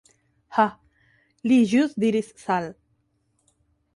Ha, 0.55 0.63
li 1.51 1.59
ĵus 1.73 1.93
diris 2.05 2.33
"Sal." 2.47 2.69